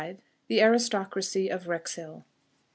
THE 0.47 0.63
ARISTOCRACY 0.63 1.49
OF 1.49 1.67
WREXHILL. 1.67 2.25